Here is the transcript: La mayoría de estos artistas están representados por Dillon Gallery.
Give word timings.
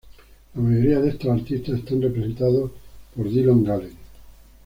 La 0.55 0.61
mayoría 0.63 0.99
de 0.99 1.09
estos 1.09 1.29
artistas 1.29 1.77
están 1.77 2.01
representados 2.01 2.71
por 3.15 3.29
Dillon 3.29 3.63
Gallery. 3.63 3.95